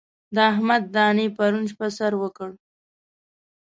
د 0.35 0.37
احمد 0.51 0.83
دانې 0.95 1.27
پرون 1.37 1.63
شپه 1.71 1.87
سر 1.97 2.13
وکړ. 2.21 2.49